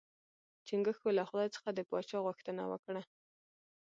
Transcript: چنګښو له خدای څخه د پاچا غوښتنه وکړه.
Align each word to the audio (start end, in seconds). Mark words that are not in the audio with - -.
چنګښو 0.67 1.09
له 1.17 1.23
خدای 1.29 1.49
څخه 1.55 1.69
د 1.73 1.79
پاچا 1.89 2.17
غوښتنه 2.25 2.61
وکړه. 2.71 3.01